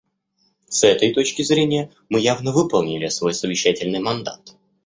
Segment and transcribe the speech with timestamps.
[0.67, 4.55] С этой точки зрения, мы явно выполнили свой совещательный мандат.